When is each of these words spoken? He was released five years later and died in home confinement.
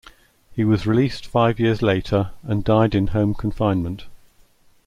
He 0.51 0.63
was 0.63 0.87
released 0.87 1.27
five 1.27 1.59
years 1.59 1.83
later 1.83 2.31
and 2.41 2.63
died 2.63 2.95
in 2.95 3.05
home 3.09 3.35
confinement. 3.35 4.07